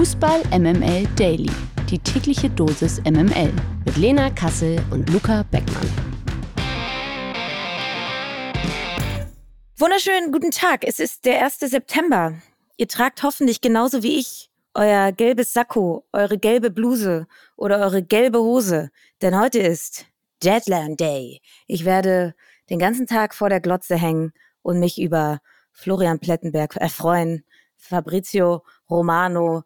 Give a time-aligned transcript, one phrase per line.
[0.00, 1.50] Fußball MML Daily.
[1.90, 3.52] Die tägliche Dosis MML.
[3.84, 5.90] Mit Lena Kassel und Luca Beckmann.
[9.76, 10.86] Wunderschönen guten Tag.
[10.88, 11.58] Es ist der 1.
[11.58, 12.32] September.
[12.78, 17.26] Ihr tragt hoffentlich genauso wie ich euer gelbes Sakko, eure gelbe Bluse
[17.56, 18.88] oder eure gelbe Hose.
[19.20, 20.06] Denn heute ist
[20.42, 21.42] Deadland Day.
[21.66, 22.34] Ich werde
[22.70, 24.32] den ganzen Tag vor der Glotze hängen
[24.62, 25.40] und mich über
[25.72, 27.44] Florian Plettenberg erfreuen,
[27.76, 29.64] Fabrizio Romano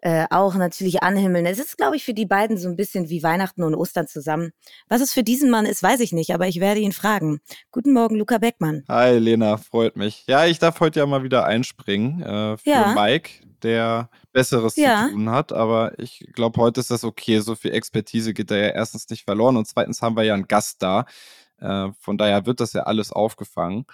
[0.00, 1.46] äh, auch natürlich anhimmeln.
[1.46, 4.52] Es ist, glaube ich, für die beiden so ein bisschen wie Weihnachten und Ostern zusammen.
[4.88, 7.40] Was es für diesen Mann ist, weiß ich nicht, aber ich werde ihn fragen.
[7.72, 8.84] Guten Morgen, Luca Beckmann.
[8.88, 10.24] Hi, Lena, freut mich.
[10.28, 12.94] Ja, ich darf heute ja mal wieder einspringen äh, für ja.
[12.94, 13.30] Mike,
[13.62, 15.06] der Besseres ja.
[15.06, 15.52] zu tun hat.
[15.52, 17.40] Aber ich glaube, heute ist das okay.
[17.40, 20.46] So viel Expertise geht da ja erstens nicht verloren und zweitens haben wir ja einen
[20.46, 21.06] Gast da.
[21.60, 23.84] Äh, von daher wird das ja alles aufgefangen.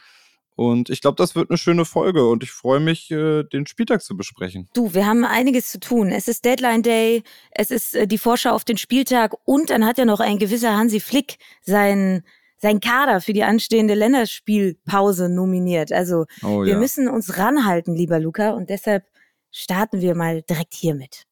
[0.56, 4.02] Und ich glaube, das wird eine schöne Folge und ich freue mich, äh, den Spieltag
[4.02, 4.68] zu besprechen.
[4.74, 6.10] Du, wir haben einiges zu tun.
[6.10, 9.98] Es ist Deadline Day, es ist äh, die Vorschau auf den Spieltag und dann hat
[9.98, 12.22] ja noch ein gewisser Hansi Flick sein
[12.64, 15.92] sein Kader für die anstehende Länderspielpause nominiert.
[15.92, 16.78] Also oh, wir ja.
[16.78, 19.05] müssen uns ranhalten, lieber Luca, und deshalb
[19.50, 21.25] starten wir mal direkt hiermit.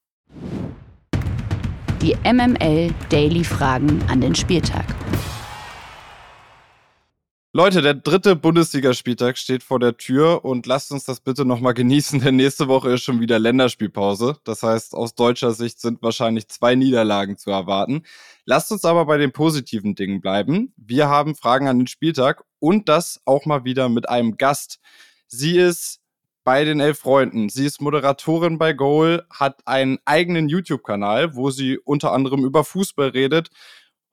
[2.02, 4.84] Die MML Daily Fragen an den Spieltag.
[7.54, 12.18] Leute, der dritte Bundesligaspieltag steht vor der Tür und lasst uns das bitte nochmal genießen,
[12.22, 14.38] denn nächste Woche ist schon wieder Länderspielpause.
[14.44, 18.04] Das heißt, aus deutscher Sicht sind wahrscheinlich zwei Niederlagen zu erwarten.
[18.46, 20.72] Lasst uns aber bei den positiven Dingen bleiben.
[20.78, 24.80] Wir haben Fragen an den Spieltag und das auch mal wieder mit einem Gast.
[25.26, 26.00] Sie ist
[26.44, 27.50] bei den Elf Freunden.
[27.50, 33.08] Sie ist Moderatorin bei Goal, hat einen eigenen YouTube-Kanal, wo sie unter anderem über Fußball
[33.08, 33.50] redet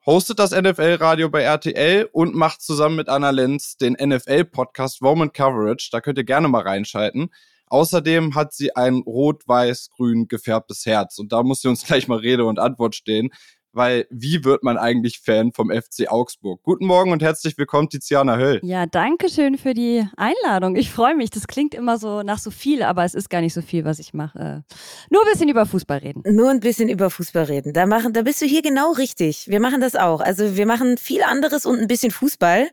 [0.09, 5.89] hostet das NFL-Radio bei RTL und macht zusammen mit Anna Lenz den NFL-Podcast Roman Coverage.
[5.91, 7.29] Da könnt ihr gerne mal reinschalten.
[7.67, 12.45] Außerdem hat sie ein rot-weiß-grün gefärbtes Herz und da muss sie uns gleich mal Rede
[12.45, 13.30] und Antwort stehen
[13.71, 16.61] weil wie wird man eigentlich Fan vom FC Augsburg?
[16.63, 18.59] Guten Morgen und herzlich willkommen, Tiziana Höll.
[18.63, 20.75] Ja, danke schön für die Einladung.
[20.75, 21.30] Ich freue mich.
[21.30, 23.99] Das klingt immer so nach so viel, aber es ist gar nicht so viel, was
[23.99, 24.63] ich mache.
[25.09, 26.23] Nur ein bisschen über Fußball reden.
[26.25, 27.73] Nur ein bisschen über Fußball reden.
[27.73, 29.47] Da, machen, da bist du hier genau richtig.
[29.47, 30.21] Wir machen das auch.
[30.21, 32.69] Also wir machen viel anderes und ein bisschen Fußball.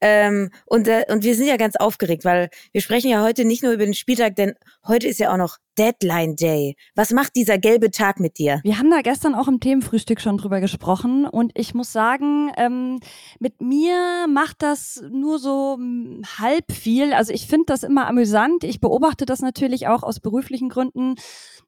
[0.00, 3.62] Ähm, und, äh, und wir sind ja ganz aufgeregt, weil wir sprechen ja heute nicht
[3.62, 4.54] nur über den Spieltag, denn
[4.86, 6.76] heute ist ja auch noch Deadline Day.
[6.94, 8.60] Was macht dieser gelbe Tag mit dir?
[8.62, 13.00] Wir haben da gestern auch im Themenfrühstück schon drüber gesprochen und ich muss sagen, ähm,
[13.38, 17.12] mit mir macht das nur so hm, halb viel.
[17.12, 18.64] Also ich finde das immer amüsant.
[18.64, 21.16] Ich beobachte das natürlich auch aus beruflichen Gründen.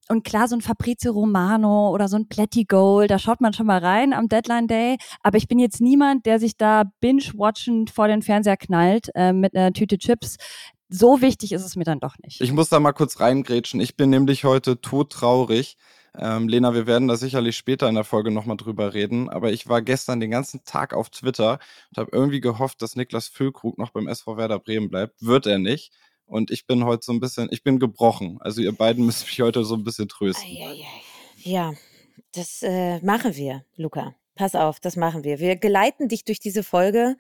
[0.09, 3.67] Und klar, so ein Fabrizio Romano oder so ein Plätti Goal, da schaut man schon
[3.67, 4.97] mal rein am Deadline Day.
[5.23, 9.55] Aber ich bin jetzt niemand, der sich da binge-watchend vor den Fernseher knallt äh, mit
[9.55, 10.37] einer Tüte Chips
[10.89, 12.41] so wichtig ist es mir dann doch nicht.
[12.41, 13.81] Ich muss da mal kurz reingrätschen.
[13.81, 15.77] Ich bin nämlich heute todtraurig.
[16.17, 19.69] Ähm, Lena, wir werden da sicherlich später in der Folge nochmal drüber reden, aber ich
[19.69, 21.59] war gestern den ganzen Tag auf Twitter
[21.91, 25.23] und habe irgendwie gehofft, dass Niklas Füllkrug noch beim SV Werder Bremen bleibt.
[25.25, 25.93] Wird er nicht.
[26.27, 28.39] Und ich bin heute so ein bisschen, ich bin gebrochen.
[28.41, 30.49] Also ihr beiden müsst mich heute so ein bisschen trösten.
[31.43, 31.73] Ja,
[32.33, 34.15] das äh, machen wir, Luca.
[34.35, 35.41] Pass auf, das machen wir.
[35.41, 37.17] Wir geleiten dich durch diese Folge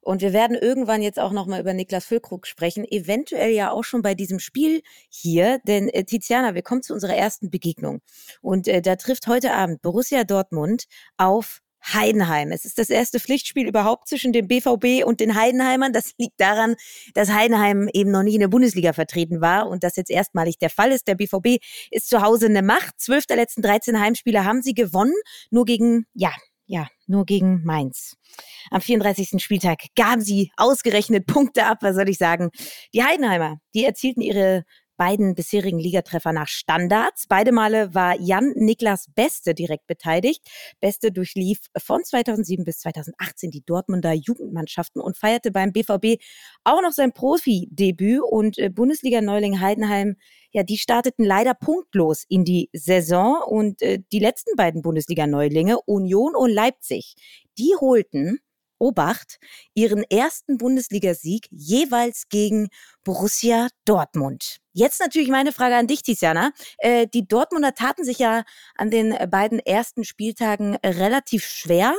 [0.00, 4.02] und wir werden irgendwann jetzt auch nochmal über Niklas Füllkrug sprechen, eventuell ja auch schon
[4.02, 8.00] bei diesem Spiel hier, denn äh, Tiziana, wir kommen zu unserer ersten Begegnung.
[8.40, 10.84] Und äh, da trifft heute Abend Borussia Dortmund
[11.16, 12.52] auf Heidenheim.
[12.52, 15.92] Es ist das erste Pflichtspiel überhaupt zwischen dem BVB und den Heidenheimern.
[15.92, 16.76] Das liegt daran,
[17.14, 20.70] dass Heidenheim eben noch nie in der Bundesliga vertreten war und das jetzt erstmalig der
[20.70, 21.08] Fall ist.
[21.08, 23.00] Der BVB ist zu Hause eine Macht.
[23.00, 25.14] Zwölf der letzten 13 Heimspiele haben sie gewonnen,
[25.50, 26.32] nur gegen, ja,
[26.66, 28.14] ja, nur gegen Mainz.
[28.70, 29.42] Am 34.
[29.42, 32.50] Spieltag gaben sie ausgerechnet Punkte ab, was soll ich sagen.
[32.94, 34.64] Die Heidenheimer, die erzielten ihre
[35.00, 37.24] beiden bisherigen Ligatreffer nach Standards.
[37.26, 40.46] Beide Male war Jan Niklas Beste direkt beteiligt.
[40.78, 46.22] Beste durchlief von 2007 bis 2018 die Dortmunder Jugendmannschaften und feierte beim BVB
[46.64, 50.16] auch noch sein Profi-Debüt und äh, Bundesliga-Neuling Heidenheim
[50.52, 56.36] ja, die starteten leider punktlos in die Saison und äh, die letzten beiden Bundesliga-Neulinge, Union
[56.36, 57.14] und Leipzig,
[57.56, 58.38] die holten
[58.78, 59.38] Obacht,
[59.74, 62.68] ihren ersten Bundesligasieg jeweils gegen
[63.02, 64.59] Borussia Dortmund.
[64.72, 66.52] Jetzt natürlich meine Frage an dich, Tiziana.
[66.78, 68.44] Äh, die Dortmunder taten sich ja
[68.76, 71.94] an den beiden ersten Spieltagen relativ schwer.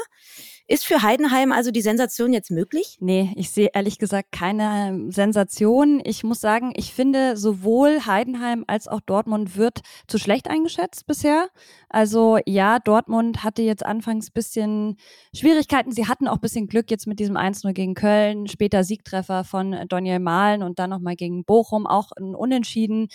[0.67, 2.97] Ist für Heidenheim also die Sensation jetzt möglich?
[3.01, 6.01] Nee, ich sehe ehrlich gesagt keine Sensation.
[6.05, 11.49] Ich muss sagen, ich finde sowohl Heidenheim als auch Dortmund wird zu schlecht eingeschätzt bisher.
[11.89, 14.97] Also ja, Dortmund hatte jetzt anfangs bisschen
[15.35, 15.91] Schwierigkeiten.
[15.91, 20.19] Sie hatten auch bisschen Glück jetzt mit diesem 1-0 gegen Köln, später Siegtreffer von Daniel
[20.19, 23.07] Mahlen und dann nochmal gegen Bochum, auch ein Unentschieden.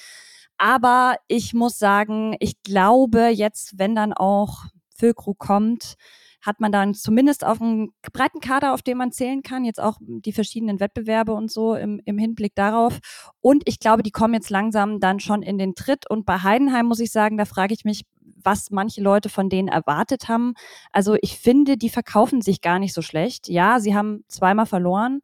[0.58, 4.64] Aber ich muss sagen, ich glaube jetzt, wenn dann auch
[4.96, 5.96] Füllkrug kommt,
[6.42, 9.98] hat man dann zumindest auf einen breiten Kader, auf den man zählen kann, jetzt auch
[10.00, 12.98] die verschiedenen Wettbewerbe und so im, im Hinblick darauf.
[13.40, 16.08] Und ich glaube, die kommen jetzt langsam dann schon in den Tritt.
[16.08, 18.04] Und bei Heidenheim muss ich sagen, da frage ich mich,
[18.42, 20.54] was manche Leute von denen erwartet haben.
[20.92, 23.48] Also ich finde, die verkaufen sich gar nicht so schlecht.
[23.48, 25.20] Ja, sie haben zweimal verloren,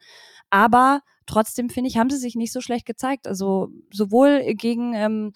[0.51, 3.27] aber trotzdem finde ich, haben sie sich nicht so schlecht gezeigt.
[3.27, 5.33] Also sowohl gegen ähm,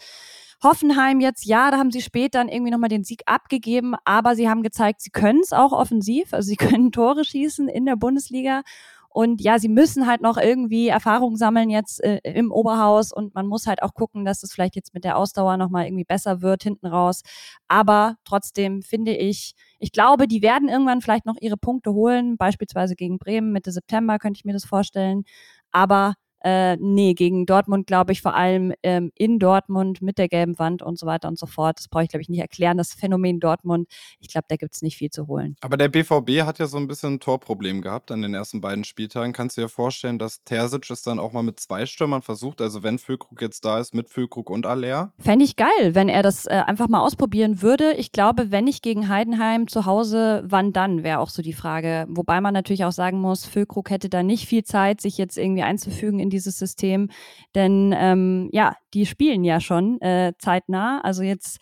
[0.63, 4.49] Hoffenheim jetzt, ja, da haben sie später dann irgendwie nochmal den Sieg abgegeben, aber sie
[4.49, 8.63] haben gezeigt, sie können es auch offensiv, also sie können Tore schießen in der Bundesliga.
[9.09, 13.47] Und ja, sie müssen halt noch irgendwie Erfahrung sammeln jetzt äh, im Oberhaus und man
[13.47, 16.63] muss halt auch gucken, dass es vielleicht jetzt mit der Ausdauer nochmal irgendwie besser wird
[16.63, 17.23] hinten raus.
[17.67, 22.95] Aber trotzdem finde ich, ich glaube, die werden irgendwann vielleicht noch ihre Punkte holen, beispielsweise
[22.95, 25.25] gegen Bremen Mitte September könnte ich mir das vorstellen.
[25.73, 26.13] Aber
[26.43, 30.83] äh, nee, gegen Dortmund glaube ich vor allem ähm, in Dortmund mit der gelben Wand
[30.83, 31.79] und so weiter und so fort.
[31.79, 32.77] Das brauche ich, glaube ich, nicht erklären.
[32.77, 33.89] Das Phänomen Dortmund,
[34.21, 35.57] ich glaube, da gibt es nicht viel zu holen.
[35.61, 38.85] Aber der BVB hat ja so ein bisschen ein Torproblem gehabt an den ersten beiden
[38.85, 39.33] Spieltagen.
[39.33, 42.61] Kannst du dir vorstellen, dass Terzic es dann auch mal mit zwei Stürmern versucht?
[42.61, 45.13] Also wenn Füllkrug jetzt da ist, mit Füllkrug und Aller?
[45.19, 47.93] Fände ich geil, wenn er das äh, einfach mal ausprobieren würde.
[47.95, 52.07] Ich glaube, wenn nicht gegen Heidenheim zu Hause, wann dann, wäre auch so die Frage.
[52.09, 55.63] Wobei man natürlich auch sagen muss, Füllkrug hätte da nicht viel Zeit, sich jetzt irgendwie
[55.63, 57.09] einzufügen in die dieses System.
[57.55, 61.01] Denn ähm, ja, die spielen ja schon äh, zeitnah.
[61.03, 61.59] Also jetzt,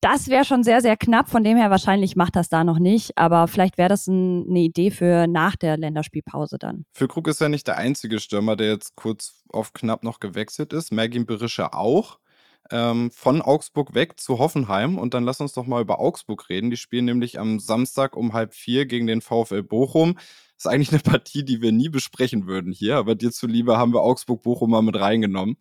[0.00, 1.30] das wäre schon sehr, sehr knapp.
[1.30, 3.16] Von dem her wahrscheinlich macht das da noch nicht.
[3.16, 6.84] Aber vielleicht wäre das ein, eine Idee für nach der Länderspielpause dann.
[6.92, 10.74] Für Krug ist ja nicht der einzige Stürmer, der jetzt kurz auf knapp noch gewechselt
[10.74, 10.92] ist.
[10.92, 12.18] Mergin Berischer auch.
[12.70, 14.98] Ähm, von Augsburg weg zu Hoffenheim.
[14.98, 16.70] Und dann lass uns doch mal über Augsburg reden.
[16.70, 20.18] Die spielen nämlich am Samstag um halb vier gegen den VfL Bochum
[20.56, 24.02] ist eigentlich eine Partie, die wir nie besprechen würden hier, aber dir zuliebe haben wir
[24.02, 25.56] Augsburg-Bochum mal mit reingenommen.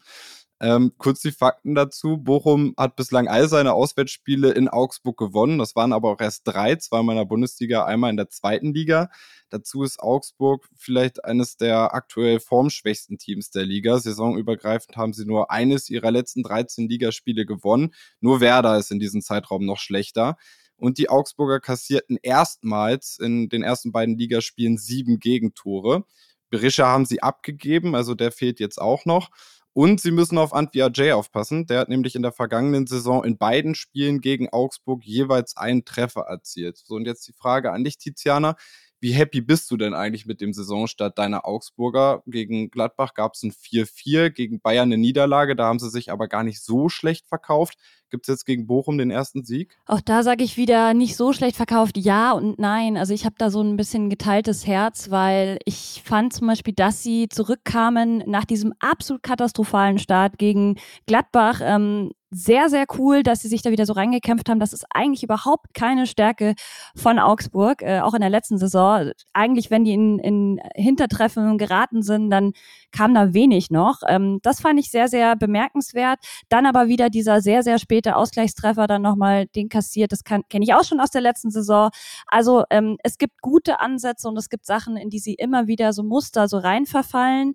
[0.64, 2.18] Ähm, kurz die Fakten dazu.
[2.18, 5.60] Bochum hat bislang all seine Auswärtsspiele in Augsburg gewonnen.
[5.60, 9.10] Das waren aber auch erst drei, zweimal in der Bundesliga, einmal in der zweiten Liga.
[9.50, 14.00] Dazu ist Augsburg vielleicht eines der aktuell formschwächsten Teams der Liga.
[14.00, 17.94] Saisonübergreifend haben sie nur eines ihrer letzten 13 Ligaspiele gewonnen.
[18.22, 20.38] Nur Werder ist in diesem Zeitraum noch schlechter.
[20.84, 26.04] Und die Augsburger kassierten erstmals in den ersten beiden Ligaspielen sieben Gegentore.
[26.50, 29.30] Berisha haben sie abgegeben, also der fehlt jetzt auch noch.
[29.72, 31.68] Und sie müssen auf Antwi Ajay aufpassen.
[31.68, 36.24] Der hat nämlich in der vergangenen Saison in beiden Spielen gegen Augsburg jeweils einen Treffer
[36.24, 36.78] erzielt.
[36.84, 38.58] So, und jetzt die Frage an dich, Tiziana.
[39.04, 42.24] Wie happy bist du denn eigentlich mit dem Saisonstart deiner Augsburger?
[42.26, 46.30] Gegen Gladbach gab es ein 4-4, gegen Bayern eine Niederlage, da haben sie sich aber
[46.30, 47.78] gar nicht so schlecht verkauft.
[48.10, 49.76] Gibt es jetzt gegen Bochum den ersten Sieg?
[49.88, 52.96] Auch da sage ich wieder, nicht so schlecht verkauft, ja und nein.
[52.96, 57.04] Also ich habe da so ein bisschen geteiltes Herz, weil ich fand zum Beispiel, dass
[57.04, 60.78] sie zurückkamen nach diesem absolut katastrophalen Start gegen
[61.08, 61.60] Gladbach.
[61.62, 64.60] Ähm, sehr, sehr cool, dass sie sich da wieder so reingekämpft haben.
[64.60, 66.56] Das ist eigentlich überhaupt keine Stärke
[66.96, 69.12] von Augsburg, äh, auch in der letzten Saison.
[69.34, 72.54] Eigentlich, wenn die in, in Hintertreffen geraten sind, dann
[72.92, 74.02] kam da wenig noch.
[74.08, 76.20] Ähm, das fand ich sehr, sehr bemerkenswert.
[76.50, 80.12] Dann aber wieder dieser sehr, sehr späte Ausgleichstreffer dann nochmal den kassiert.
[80.12, 81.90] Das kenne ich auch schon aus der letzten Saison.
[82.28, 85.94] Also ähm, es gibt gute Ansätze und es gibt Sachen, in die sie immer wieder
[85.94, 87.54] so Muster so reinverfallen.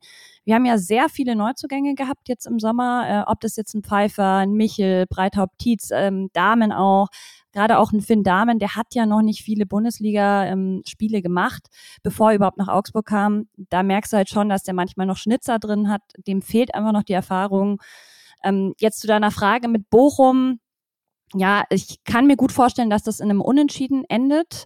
[0.49, 3.83] Wir haben ja sehr viele Neuzugänge gehabt jetzt im Sommer, äh, ob das jetzt ein
[3.83, 7.09] Pfeiffer, ein Michel, Breithaupt, Tietz, ähm, Damen auch.
[7.53, 11.67] Gerade auch ein Finn Damen, der hat ja noch nicht viele Bundesliga-Spiele ähm, gemacht,
[12.03, 13.51] bevor er überhaupt nach Augsburg kam.
[13.59, 16.01] Da merkst du halt schon, dass der manchmal noch Schnitzer drin hat.
[16.27, 17.83] Dem fehlt einfach noch die Erfahrung.
[18.43, 20.61] Ähm, jetzt zu deiner Frage mit Bochum.
[21.35, 24.65] Ja, ich kann mir gut vorstellen, dass das in einem Unentschieden endet.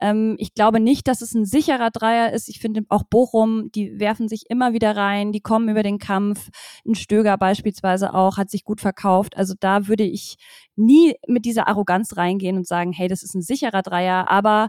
[0.00, 2.48] Ähm, ich glaube nicht, dass es ein sicherer Dreier ist.
[2.48, 6.50] Ich finde auch Bochum, die werfen sich immer wieder rein, die kommen über den Kampf.
[6.86, 9.36] Ein Stöger beispielsweise auch, hat sich gut verkauft.
[9.36, 10.36] Also da würde ich
[10.76, 14.68] nie mit dieser Arroganz reingehen und sagen, hey, das ist ein sicherer Dreier, aber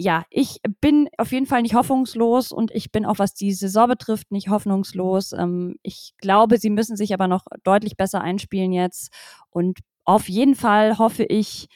[0.00, 3.88] ja, ich bin auf jeden Fall nicht hoffnungslos und ich bin auch, was die Saison
[3.88, 5.32] betrifft, nicht hoffnungslos.
[5.32, 9.12] Ähm, ich glaube, sie müssen sich aber noch deutlich besser einspielen jetzt.
[9.50, 11.66] Und auf jeden Fall hoffe ich,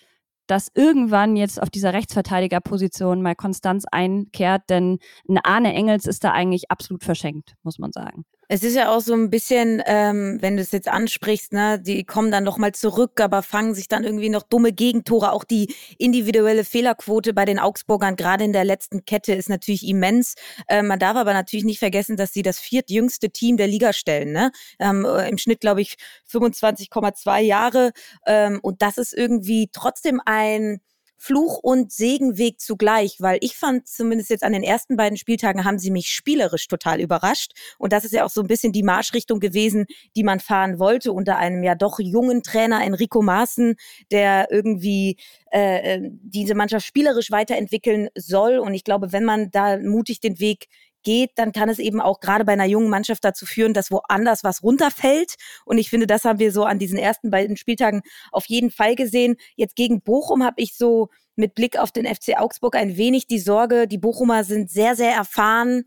[0.52, 6.32] dass irgendwann jetzt auf dieser Rechtsverteidigerposition mal Konstanz einkehrt, denn ein Arne Engels ist da
[6.32, 8.26] eigentlich absolut verschenkt, muss man sagen.
[8.54, 12.04] Es ist ja auch so ein bisschen, ähm, wenn du es jetzt ansprichst, ne, die
[12.04, 15.32] kommen dann noch mal zurück, aber fangen sich dann irgendwie noch dumme Gegentore.
[15.32, 20.34] Auch die individuelle Fehlerquote bei den Augsburgern, gerade in der letzten Kette, ist natürlich immens.
[20.68, 24.32] Äh, man darf aber natürlich nicht vergessen, dass sie das viertjüngste Team der Liga stellen.
[24.32, 24.52] Ne?
[24.78, 25.94] Ähm, Im Schnitt, glaube ich,
[26.30, 27.92] 25,2 Jahre.
[28.26, 30.82] Ähm, und das ist irgendwie trotzdem ein
[31.22, 35.78] Fluch und Segenweg zugleich, weil ich fand zumindest jetzt an den ersten beiden Spieltagen haben
[35.78, 37.52] sie mich spielerisch total überrascht.
[37.78, 39.86] Und das ist ja auch so ein bisschen die Marschrichtung gewesen,
[40.16, 43.76] die man fahren wollte unter einem ja doch jungen Trainer Enrico Maaßen,
[44.10, 45.16] der irgendwie
[45.52, 48.58] äh, äh diese Mannschaft spielerisch weiterentwickeln soll.
[48.58, 50.66] Und ich glaube, wenn man da mutig den Weg
[51.02, 54.44] geht, dann kann es eben auch gerade bei einer jungen Mannschaft dazu führen, dass woanders
[54.44, 55.34] was runterfällt.
[55.64, 58.94] Und ich finde, das haben wir so an diesen ersten beiden Spieltagen auf jeden Fall
[58.94, 59.36] gesehen.
[59.56, 63.38] Jetzt gegen Bochum habe ich so mit Blick auf den FC Augsburg ein wenig die
[63.38, 65.84] Sorge, die Bochumer sind sehr, sehr erfahren.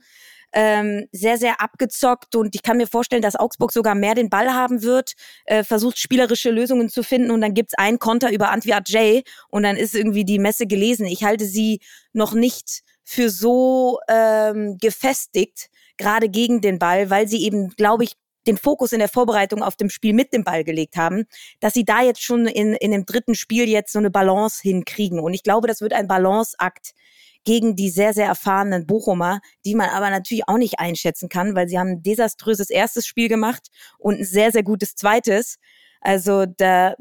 [0.57, 4.53] Ähm, sehr, sehr abgezockt und ich kann mir vorstellen, dass Augsburg sogar mehr den Ball
[4.53, 5.11] haben wird,
[5.43, 9.63] äh, versucht spielerische Lösungen zu finden und dann gibt's einen Konter über Antwi Jay und
[9.63, 11.07] dann ist irgendwie die Messe gelesen.
[11.07, 11.81] Ich halte sie
[12.13, 18.13] noch nicht für so ähm, gefestigt, gerade gegen den Ball, weil sie eben, glaube ich,
[18.47, 21.25] den Fokus in der Vorbereitung auf dem Spiel mit dem Ball gelegt haben,
[21.59, 25.19] dass sie da jetzt schon in, in dem dritten Spiel jetzt so eine Balance hinkriegen.
[25.19, 26.93] Und ich glaube, das wird ein Balanceakt
[27.43, 31.69] gegen die sehr, sehr erfahrenen Bochumer, die man aber natürlich auch nicht einschätzen kann, weil
[31.69, 35.57] sie haben ein desaströses erstes Spiel gemacht und ein sehr, sehr gutes zweites.
[36.01, 36.95] Also da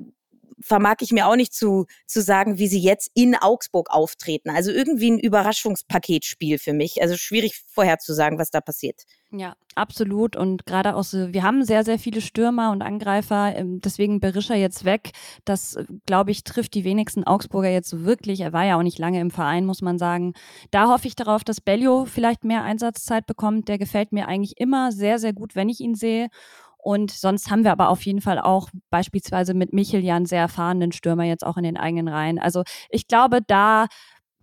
[0.65, 4.49] vermag ich mir auch nicht zu, zu sagen, wie sie jetzt in Augsburg auftreten.
[4.49, 7.03] Also irgendwie ein Überraschungspaketspiel für mich.
[7.03, 9.03] Also schwierig vorherzusagen, was da passiert.
[9.31, 10.37] Ja, absolut.
[10.37, 13.55] Und gerade auch so, wir haben sehr, sehr viele Stürmer und Angreifer.
[13.55, 15.11] Ähm, deswegen Berischer jetzt weg.
[15.45, 18.41] Das, glaube ich, trifft die wenigsten Augsburger jetzt so wirklich.
[18.41, 20.33] Er war ja auch nicht lange im Verein, muss man sagen.
[20.71, 23.69] Da hoffe ich darauf, dass Bellio vielleicht mehr Einsatzzeit bekommt.
[23.69, 26.29] Der gefällt mir eigentlich immer sehr, sehr gut, wenn ich ihn sehe.
[26.85, 30.93] Und sonst haben wir aber auf jeden Fall auch beispielsweise mit Michel ja sehr erfahrenen
[30.93, 32.39] Stürmer jetzt auch in den eigenen Reihen.
[32.39, 33.87] Also ich glaube, da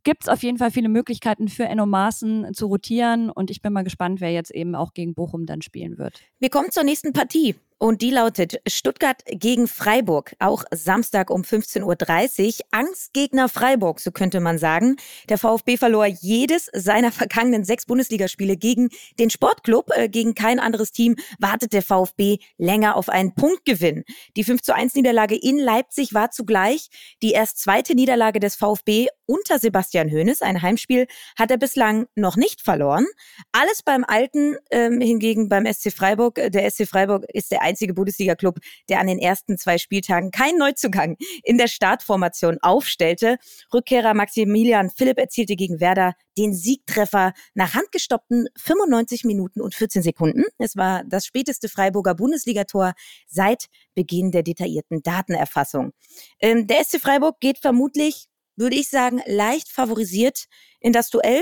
[0.04, 3.72] gibt es auf jeden Fall viele Möglichkeiten für Enno Maaßen zu rotieren und ich bin
[3.74, 6.20] mal gespannt, wer jetzt eben auch gegen Bochum dann spielen wird.
[6.40, 7.56] Wir kommen zur nächsten Partie.
[7.82, 12.66] Und die lautet Stuttgart gegen Freiburg, auch Samstag um 15.30 Uhr.
[12.70, 14.98] Angstgegner Freiburg, so könnte man sagen.
[15.30, 19.90] Der VfB verlor jedes seiner vergangenen sechs Bundesligaspiele gegen den Sportclub.
[19.96, 24.04] Äh, gegen kein anderes Team wartet der VfB länger auf einen Punktgewinn.
[24.38, 26.90] Die 5 zu 1 Niederlage in Leipzig war zugleich
[27.24, 30.44] die erst zweite Niederlage des VfB unter Sebastian Hoeneß.
[30.44, 33.08] Ein Heimspiel hat er bislang noch nicht verloren.
[33.54, 36.36] Alles beim Alten, ähm, hingegen beim SC Freiburg.
[36.36, 38.60] Der SC Freiburg ist der einzige Bundesliga-Club,
[38.90, 43.38] der an den ersten zwei Spieltagen keinen Neuzugang in der Startformation aufstellte.
[43.74, 50.44] Rückkehrer Maximilian Philipp erzielte gegen Werder den Siegtreffer nach handgestoppten 95 Minuten und 14 Sekunden.
[50.58, 52.94] Es war das späteste Freiburger Bundesligator
[53.28, 55.92] seit Beginn der detaillierten Datenerfassung.
[56.40, 60.46] Ähm, der SC Freiburg geht vermutlich, würde ich sagen, leicht favorisiert
[60.80, 61.42] in das Duell.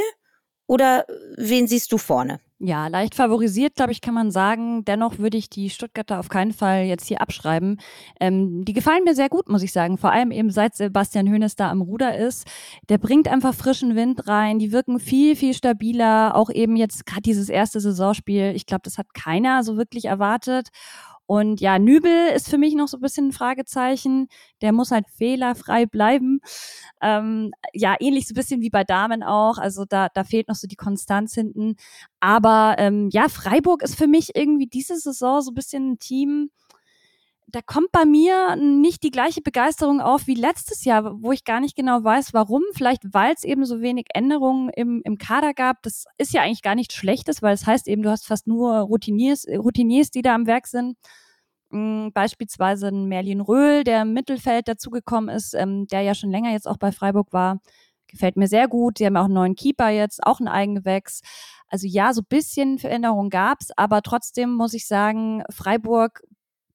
[0.70, 2.42] Oder wen siehst du vorne?
[2.60, 4.86] Ja, leicht favorisiert, glaube ich, kann man sagen.
[4.86, 7.80] Dennoch würde ich die Stuttgarter auf keinen Fall jetzt hier abschreiben.
[8.20, 9.98] Ähm, die gefallen mir sehr gut, muss ich sagen.
[9.98, 12.46] Vor allem eben seit Sebastian Hoeneß da am Ruder ist.
[12.88, 14.60] Der bringt einfach frischen Wind rein.
[14.60, 16.36] Die wirken viel, viel stabiler.
[16.36, 18.52] Auch eben jetzt gerade dieses erste Saisonspiel.
[18.54, 20.68] Ich glaube, das hat keiner so wirklich erwartet.
[21.30, 24.30] Und ja, Nübel ist für mich noch so ein bisschen ein Fragezeichen.
[24.64, 26.40] Der muss halt fehlerfrei bleiben.
[27.04, 29.60] Ähm, ja, ähnlich so ein bisschen wie bei Damen auch.
[29.60, 31.76] Also da, da fehlt noch so die Konstanz hinten.
[32.20, 36.50] Aber ähm, ja, Freiburg ist für mich irgendwie diese Saison so ein bisschen ein Team,
[37.52, 41.60] da kommt bei mir nicht die gleiche Begeisterung auf wie letztes Jahr, wo ich gar
[41.60, 42.64] nicht genau weiß, warum.
[42.74, 45.82] Vielleicht, weil es eben so wenig Änderungen im, im Kader gab.
[45.84, 48.80] Das ist ja eigentlich gar nichts Schlechtes, weil es heißt eben, du hast fast nur
[48.80, 50.98] Routiniers, Routiniers die da am Werk sind.
[51.72, 56.52] Hm, beispielsweise ein Merlin Röhl, der im Mittelfeld dazugekommen ist, ähm, der ja schon länger
[56.52, 57.60] jetzt auch bei Freiburg war.
[58.08, 58.98] Gefällt mir sehr gut.
[58.98, 61.22] Sie haben auch einen neuen Keeper jetzt, auch ein Eigengewächs.
[61.68, 66.24] Also ja, so ein bisschen Veränderung gab's, aber trotzdem muss ich sagen, Freiburg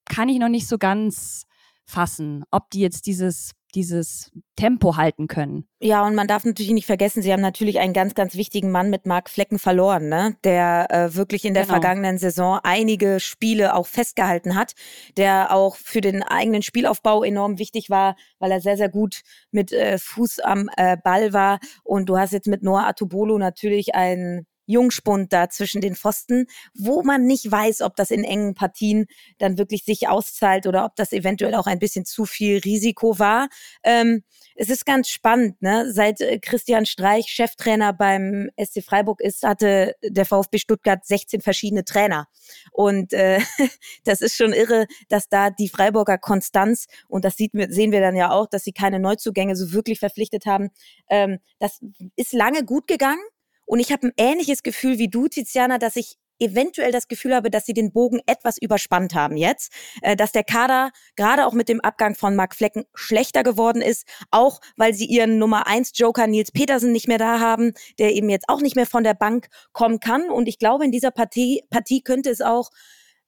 [0.09, 1.45] kann ich noch nicht so ganz
[1.85, 5.67] fassen, ob die jetzt dieses dieses Tempo halten können.
[5.81, 8.91] Ja, und man darf natürlich nicht vergessen, sie haben natürlich einen ganz, ganz wichtigen Mann
[8.91, 10.37] mit Marc Flecken verloren, ne?
[10.45, 11.75] der äh, wirklich in der genau.
[11.75, 14.75] vergangenen Saison einige Spiele auch festgehalten hat,
[15.17, 19.73] der auch für den eigenen Spielaufbau enorm wichtig war, weil er sehr, sehr gut mit
[19.73, 21.59] äh, Fuß am äh, Ball war.
[21.83, 27.03] Und du hast jetzt mit Noah Atubolo natürlich einen Jungspund da zwischen den Pfosten, wo
[27.03, 29.07] man nicht weiß, ob das in engen Partien
[29.39, 33.49] dann wirklich sich auszahlt oder ob das eventuell auch ein bisschen zu viel Risiko war.
[33.83, 34.23] Ähm,
[34.57, 35.91] es ist ganz spannend, ne?
[35.93, 41.85] Seit äh, Christian Streich Cheftrainer beim SC Freiburg ist, hatte der VfB Stuttgart 16 verschiedene
[41.85, 42.29] Trainer.
[42.71, 43.41] Und äh,
[44.05, 48.17] das ist schon irre, dass da die Freiburger Konstanz, und das sieht, sehen wir dann
[48.17, 50.71] ja auch, dass sie keine Neuzugänge so wirklich verpflichtet haben,
[51.09, 51.81] ähm, das
[52.17, 53.23] ist lange gut gegangen.
[53.67, 57.51] Und ich habe ein ähnliches Gefühl wie du, Tiziana, dass ich eventuell das Gefühl habe,
[57.51, 61.69] dass sie den Bogen etwas überspannt haben jetzt, äh, dass der Kader gerade auch mit
[61.69, 66.27] dem Abgang von Mark Flecken schlechter geworden ist, auch weil sie ihren Nummer eins Joker
[66.27, 69.49] Nils Petersen nicht mehr da haben, der eben jetzt auch nicht mehr von der Bank
[69.73, 70.31] kommen kann.
[70.31, 72.71] Und ich glaube, in dieser Partie, Partie könnte es auch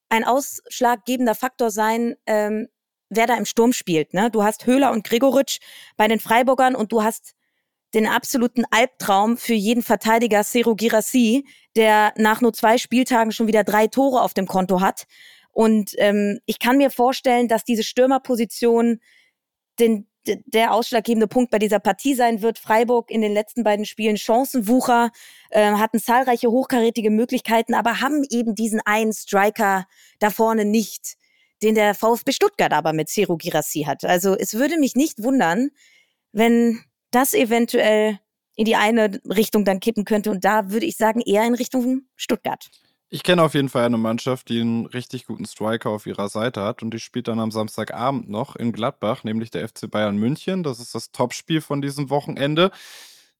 [0.08, 2.68] ein ausschlaggebender Faktor sein, ähm,
[3.08, 4.14] wer da im Sturm spielt.
[4.14, 4.30] Ne?
[4.30, 5.58] Du hast Höhler und Gregoritsch
[5.96, 7.34] bei den Freiburgern und du hast
[7.96, 13.64] den absoluten Albtraum für jeden Verteidiger Sero Girassi, der nach nur zwei Spieltagen schon wieder
[13.64, 15.06] drei Tore auf dem Konto hat.
[15.50, 19.00] Und ähm, ich kann mir vorstellen, dass diese Stürmerposition
[19.78, 22.58] den, der ausschlaggebende Punkt bei dieser Partie sein wird.
[22.58, 25.10] Freiburg in den letzten beiden Spielen Chancenwucher,
[25.48, 29.86] äh, hatten zahlreiche hochkarätige Möglichkeiten, aber haben eben diesen einen Striker
[30.18, 31.16] da vorne nicht,
[31.62, 34.04] den der VfB Stuttgart aber mit Ciro Girassi hat.
[34.04, 35.70] Also es würde mich nicht wundern,
[36.32, 36.84] wenn
[37.16, 38.20] das eventuell
[38.54, 40.30] in die eine Richtung dann kippen könnte.
[40.30, 42.68] Und da würde ich sagen, eher in Richtung Stuttgart.
[43.08, 46.62] Ich kenne auf jeden Fall eine Mannschaft, die einen richtig guten Striker auf ihrer Seite
[46.62, 50.64] hat und die spielt dann am Samstagabend noch in Gladbach, nämlich der FC Bayern München.
[50.64, 52.72] Das ist das Topspiel von diesem Wochenende.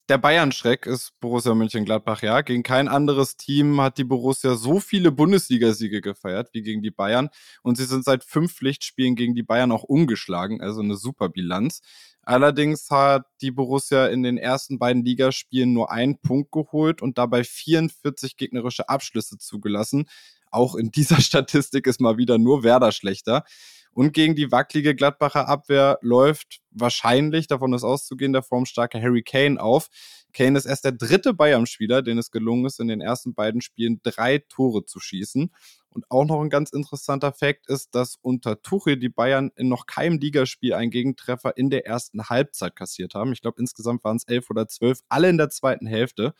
[0.08, 2.42] Der Bayern-Schreck ist Borussia München-Gladbach, ja.
[2.42, 7.28] Gegen kein anderes Team hat die Borussia so viele Bundesligasiege gefeiert wie gegen die Bayern.
[7.64, 11.80] Und sie sind seit fünf Pflichtspielen gegen die Bayern auch umgeschlagen, also eine super Bilanz.
[12.26, 17.44] Allerdings hat die Borussia in den ersten beiden Ligaspielen nur einen Punkt geholt und dabei
[17.44, 20.08] 44 gegnerische Abschlüsse zugelassen.
[20.50, 23.44] Auch in dieser Statistik ist mal wieder nur Werder schlechter.
[23.92, 29.58] Und gegen die wackelige Gladbacher Abwehr läuft wahrscheinlich, davon ist auszugehen, der formstarke Harry Kane
[29.58, 29.88] auf.
[30.32, 34.00] Kane ist erst der dritte Bayern-Spieler, den es gelungen ist, in den ersten beiden Spielen
[34.02, 35.52] drei Tore zu schießen.
[35.96, 39.86] Und auch noch ein ganz interessanter Fakt ist, dass unter Tuchel die Bayern in noch
[39.86, 43.32] keinem Ligaspiel einen Gegentreffer in der ersten Halbzeit kassiert haben.
[43.32, 46.34] Ich glaube, insgesamt waren es elf oder zwölf, alle in der zweiten Hälfte.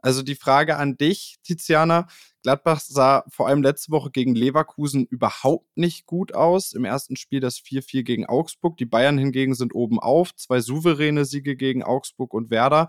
[0.00, 2.06] Also die Frage an dich, Tiziana.
[2.42, 6.72] Gladbach sah vor allem letzte Woche gegen Leverkusen überhaupt nicht gut aus.
[6.72, 8.78] Im ersten Spiel das 4-4 gegen Augsburg.
[8.78, 10.34] Die Bayern hingegen sind oben auf.
[10.34, 12.88] Zwei souveräne Siege gegen Augsburg und Werder.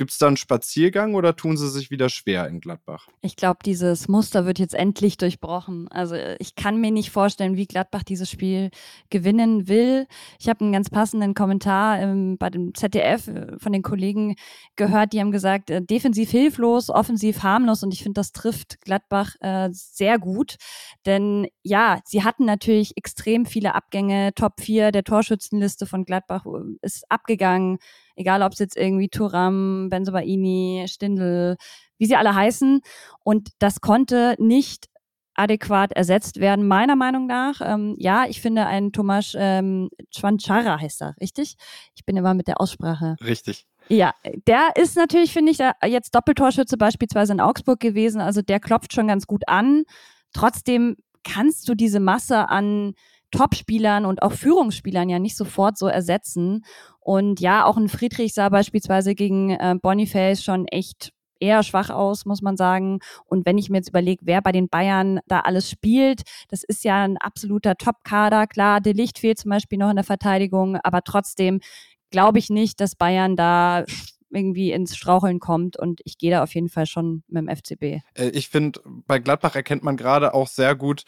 [0.00, 3.06] Gibt es da einen Spaziergang oder tun sie sich wieder schwer in Gladbach?
[3.20, 5.88] Ich glaube, dieses Muster wird jetzt endlich durchbrochen.
[5.88, 8.70] Also ich kann mir nicht vorstellen, wie Gladbach dieses Spiel
[9.10, 10.06] gewinnen will.
[10.38, 14.36] Ich habe einen ganz passenden Kommentar ähm, bei dem ZDF äh, von den Kollegen
[14.74, 19.34] gehört, die haben gesagt, äh, defensiv hilflos, offensiv harmlos und ich finde, das trifft Gladbach
[19.40, 20.56] äh, sehr gut.
[21.04, 24.32] Denn ja, sie hatten natürlich extrem viele Abgänge.
[24.34, 27.76] Top 4 der Torschützenliste von Gladbach äh, ist abgegangen
[28.20, 31.56] egal ob es jetzt irgendwie Turam, Benzobaini, Stindl,
[31.98, 32.80] wie sie alle heißen.
[33.24, 34.86] Und das konnte nicht
[35.34, 37.60] adäquat ersetzt werden, meiner Meinung nach.
[37.64, 41.54] Ähm, ja, ich finde ein Tomasz ähm, Chwanchara heißt er, richtig?
[41.96, 43.16] Ich bin immer mit der Aussprache.
[43.24, 43.66] Richtig.
[43.88, 44.12] Ja,
[44.46, 48.20] der ist natürlich, finde ich, jetzt Doppeltorschütze beispielsweise in Augsburg gewesen.
[48.20, 49.84] Also der klopft schon ganz gut an.
[50.32, 52.92] Trotzdem kannst du diese Masse an
[53.30, 56.64] Topspielern und auch Führungsspielern ja nicht sofort so ersetzen.
[56.98, 62.26] Und ja, auch ein Friedrich sah beispielsweise gegen äh, Boniface schon echt eher schwach aus,
[62.26, 63.00] muss man sagen.
[63.24, 66.84] Und wenn ich mir jetzt überlege, wer bei den Bayern da alles spielt, das ist
[66.84, 68.46] ja ein absoluter Top-Kader.
[68.46, 71.60] Klar, De Licht fehlt zum Beispiel noch in der Verteidigung, aber trotzdem
[72.10, 73.84] glaube ich nicht, dass Bayern da
[74.32, 78.02] irgendwie ins Straucheln kommt und ich gehe da auf jeden Fall schon mit dem FCB.
[78.14, 81.02] Äh, ich finde, bei Gladbach erkennt man gerade auch sehr gut,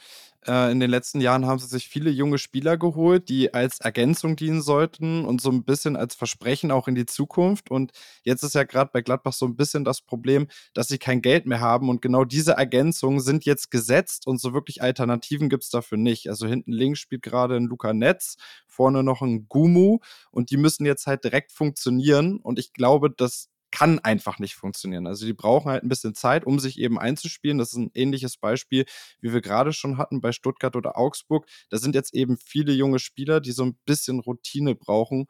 [0.45, 4.61] in den letzten Jahren haben sie sich viele junge Spieler geholt, die als Ergänzung dienen
[4.61, 7.71] sollten und so ein bisschen als Versprechen auch in die Zukunft.
[7.71, 7.93] Und
[8.25, 11.47] jetzt ist ja gerade bei Gladbach so ein bisschen das Problem, dass sie kein Geld
[11.47, 11.89] mehr haben.
[11.89, 16.29] Und genau diese Ergänzungen sind jetzt gesetzt und so wirklich Alternativen gibt es dafür nicht.
[16.29, 20.01] Also hinten links spielt gerade ein Luca Netz, vorne noch ein Gumu
[20.33, 22.41] und die müssen jetzt halt direkt funktionieren.
[22.41, 25.07] Und ich glaube, dass kann einfach nicht funktionieren.
[25.09, 27.59] Also die brauchen halt ein bisschen Zeit, um sich eben einzuspielen.
[27.59, 28.85] Das ist ein ähnliches Beispiel,
[29.21, 31.47] wie wir gerade schon hatten bei Stuttgart oder Augsburg.
[31.71, 35.27] Da sind jetzt eben viele junge Spieler, die so ein bisschen Routine brauchen,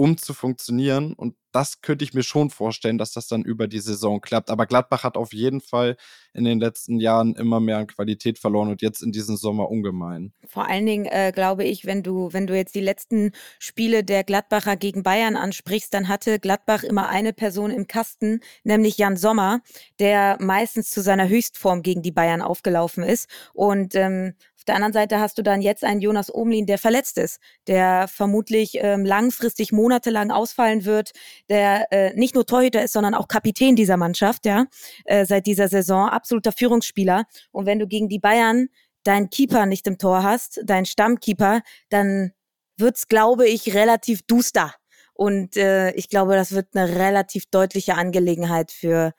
[0.00, 1.12] um zu funktionieren.
[1.12, 4.48] Und das könnte ich mir schon vorstellen, dass das dann über die Saison klappt.
[4.48, 5.98] Aber Gladbach hat auf jeden Fall
[6.32, 10.32] in den letzten Jahren immer mehr an Qualität verloren und jetzt in diesem Sommer ungemein.
[10.46, 14.24] Vor allen Dingen äh, glaube ich, wenn du, wenn du jetzt die letzten Spiele der
[14.24, 19.60] Gladbacher gegen Bayern ansprichst, dann hatte Gladbach immer eine Person im Kasten, nämlich Jan Sommer,
[19.98, 23.28] der meistens zu seiner Höchstform gegen die Bayern aufgelaufen ist.
[23.52, 27.16] Und ähm, auf der anderen Seite hast du dann jetzt einen Jonas Omlin, der verletzt
[27.16, 31.12] ist, der vermutlich ähm, langfristig monatelang ausfallen wird,
[31.48, 34.66] der äh, nicht nur Torhüter ist, sondern auch Kapitän dieser Mannschaft, ja,
[35.06, 37.24] äh, seit dieser Saison, absoluter Führungsspieler.
[37.52, 38.68] Und wenn du gegen die Bayern
[39.02, 42.32] deinen Keeper nicht im Tor hast, deinen Stammkeeper, dann
[42.76, 44.74] wird's, glaube ich, relativ duster.
[45.14, 49.14] Und äh, ich glaube, das wird eine relativ deutliche Angelegenheit für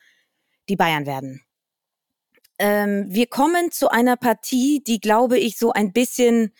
[0.69, 1.41] die Bayern werden.
[2.61, 6.53] Ähm, wir kommen zu einer Partie, die, glaube ich, so ein bisschen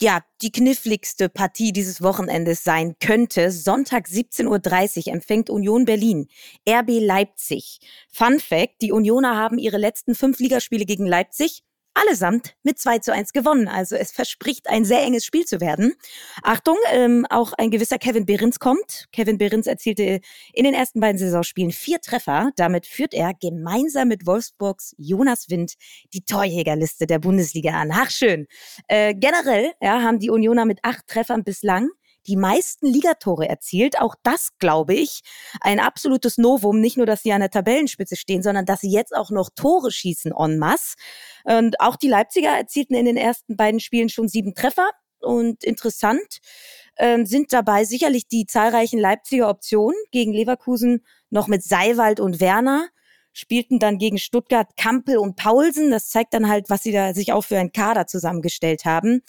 [0.00, 3.50] ja, die kniffligste Partie dieses Wochenendes sein könnte.
[3.52, 6.26] Sonntag 17.30 Uhr empfängt Union Berlin
[6.68, 7.78] RB Leipzig.
[8.12, 11.62] Fun Fact, die Unioner haben ihre letzten fünf Ligaspiele gegen Leipzig
[11.96, 13.68] allesamt mit 2 zu 1 gewonnen.
[13.68, 15.94] Also es verspricht ein sehr enges Spiel zu werden.
[16.42, 19.06] Achtung, ähm, auch ein gewisser Kevin Behrens kommt.
[19.12, 20.20] Kevin Behrens erzielte
[20.52, 22.50] in den ersten beiden Saisonspielen vier Treffer.
[22.56, 25.74] Damit führt er gemeinsam mit Wolfsburgs Jonas Wind
[26.12, 27.90] die Torjägerliste der Bundesliga an.
[27.92, 28.46] Ach schön.
[28.88, 31.88] Äh, generell ja, haben die Unioner mit acht Treffern bislang
[32.26, 34.00] die meisten Ligatore erzielt.
[34.00, 35.20] Auch das, glaube ich,
[35.60, 36.80] ein absolutes Novum.
[36.80, 39.90] Nicht nur, dass sie an der Tabellenspitze stehen, sondern dass sie jetzt auch noch Tore
[39.90, 40.96] schießen en masse.
[41.44, 44.88] Und auch die Leipziger erzielten in den ersten beiden Spielen schon sieben Treffer.
[45.18, 46.38] Und interessant
[46.98, 52.88] ähm, sind dabei sicherlich die zahlreichen Leipziger Optionen gegen Leverkusen noch mit Seiwald und Werner
[53.36, 55.90] spielten dann gegen Stuttgart Kampel und Paulsen.
[55.90, 59.22] Das zeigt dann halt, was sie da sich auch für ein Kader zusammengestellt haben.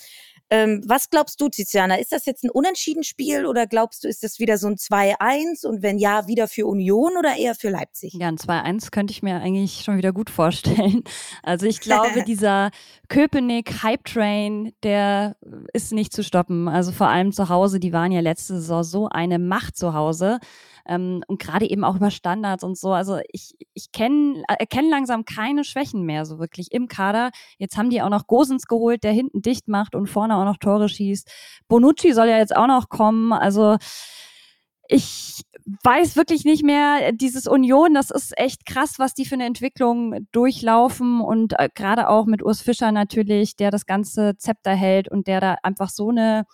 [0.50, 1.96] Ähm, was glaubst du, Tiziana?
[1.96, 5.82] Ist das jetzt ein Unentschieden-Spiel oder glaubst du, ist das wieder so ein 2-1 und
[5.82, 8.14] wenn ja, wieder für Union oder eher für Leipzig?
[8.14, 11.04] Ja, ein 2-1 könnte ich mir eigentlich schon wieder gut vorstellen.
[11.44, 12.72] Also ich glaube, dieser
[13.10, 15.38] Köpenick-Hype-Train, der
[15.74, 16.68] ist nicht zu stoppen.
[16.68, 20.40] Also vor allem zu Hause, die waren ja letzte Saison so eine Macht zu Hause
[20.88, 22.94] ähm, und gerade eben auch über Standards und so.
[22.94, 27.32] Also ich, ich kenn, äh, erkenne langsam keine Schwächen mehr so wirklich im Kader.
[27.58, 30.58] Jetzt haben die auch noch Gosens geholt, der hinten dicht macht und vorne auch noch
[30.58, 31.30] Tore schießt.
[31.68, 33.34] Bonucci soll ja jetzt auch noch kommen.
[33.34, 33.78] Also
[34.90, 35.44] ich
[35.84, 40.26] weiß wirklich nicht mehr, dieses Union, das ist echt krass, was die für eine Entwicklung
[40.32, 45.28] durchlaufen und äh, gerade auch mit Urs Fischer natürlich, der das ganze Zepter hält und
[45.28, 46.46] der da einfach so eine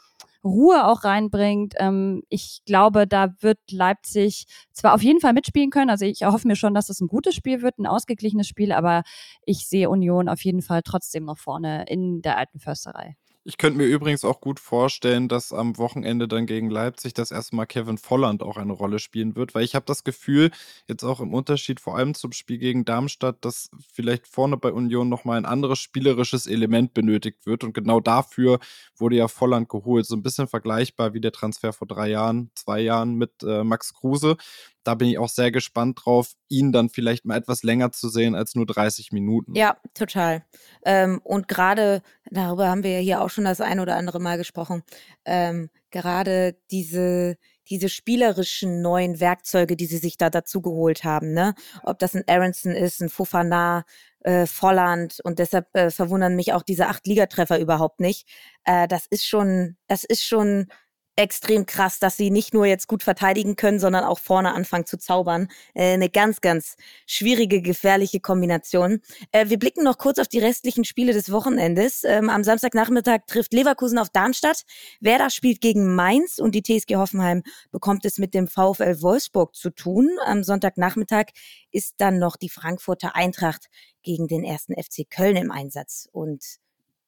[0.44, 1.74] Ruhe auch reinbringt.
[1.78, 5.90] Ähm, ich glaube, da wird Leipzig zwar auf jeden Fall mitspielen können.
[5.90, 9.04] Also ich erhoffe mir schon, dass es ein gutes Spiel wird, ein ausgeglichenes Spiel, aber
[9.46, 13.16] ich sehe Union auf jeden Fall trotzdem noch vorne in der alten Försterei.
[13.46, 17.58] Ich könnte mir übrigens auch gut vorstellen, dass am Wochenende dann gegen Leipzig das erste
[17.58, 20.50] Mal Kevin Volland auch eine Rolle spielen wird, weil ich habe das Gefühl,
[20.88, 25.10] jetzt auch im Unterschied vor allem zum Spiel gegen Darmstadt, dass vielleicht vorne bei Union
[25.10, 28.60] nochmal ein anderes spielerisches Element benötigt wird und genau dafür
[28.96, 30.06] wurde ja Volland geholt.
[30.06, 33.94] So ein bisschen vergleichbar wie der Transfer vor drei Jahren, zwei Jahren mit äh, Max
[33.94, 34.38] Kruse
[34.84, 38.36] da bin ich auch sehr gespannt drauf, ihn dann vielleicht mal etwas länger zu sehen
[38.36, 39.56] als nur 30 Minuten.
[39.56, 40.43] Ja, total.
[40.86, 44.38] Ähm, und gerade, darüber haben wir ja hier auch schon das ein oder andere Mal
[44.38, 44.84] gesprochen,
[45.26, 47.38] ähm, gerade diese,
[47.69, 51.56] diese spielerischen neuen Werkzeuge, die sie sich da dazu geholt haben, ne?
[51.84, 53.86] Ob das ein Aronson ist, ein Fofana,
[54.24, 58.28] äh, Volland und deshalb äh, verwundern mich auch diese acht Ligatreffer überhaupt nicht.
[58.65, 60.67] Äh, das ist schon, das ist schon
[61.15, 64.97] extrem krass, dass sie nicht nur jetzt gut verteidigen können, sondern auch vorne anfangen zu
[64.97, 65.47] zaubern.
[65.73, 69.02] Äh, eine ganz, ganz schwierige, gefährliche Kombination.
[69.32, 72.04] Äh, wir blicken noch kurz auf die restlichen Spiele des Wochenendes.
[72.04, 74.63] Ähm, am Samstagnachmittag trifft Leverkusen auf Darmstadt.
[75.02, 79.69] Werder spielt gegen Mainz und die TSG Hoffenheim bekommt es mit dem VfL Wolfsburg zu
[79.69, 80.10] tun.
[80.26, 81.26] Am Sonntagnachmittag
[81.71, 83.67] ist dann noch die Frankfurter Eintracht
[84.02, 86.10] gegen den ersten FC Köln im Einsatz.
[86.12, 86.62] Und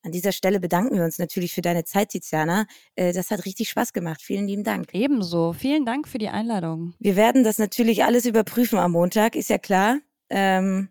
[0.05, 2.67] an dieser Stelle bedanken wir uns natürlich für deine Zeit, Tiziana.
[2.95, 4.21] Äh, das hat richtig Spaß gemacht.
[4.21, 4.93] Vielen lieben Dank.
[4.93, 5.53] Ebenso.
[5.53, 6.93] Vielen Dank für die Einladung.
[6.99, 9.97] Wir werden das natürlich alles überprüfen am Montag, ist ja klar.
[10.29, 10.89] Ähm,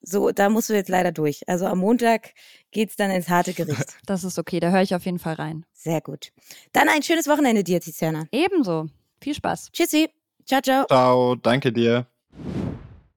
[0.00, 1.48] so, da musst du jetzt leider durch.
[1.48, 2.32] Also am Montag
[2.72, 3.96] geht es dann ins harte Gericht.
[4.06, 5.64] Das ist okay, da höre ich auf jeden Fall rein.
[5.72, 6.32] Sehr gut.
[6.72, 8.26] Dann ein schönes Wochenende dir, Tiziana.
[8.32, 8.88] Ebenso.
[9.20, 9.70] Viel Spaß.
[9.72, 10.08] Tschüssi.
[10.44, 10.86] Ciao, ciao.
[10.86, 12.06] Ciao, danke dir.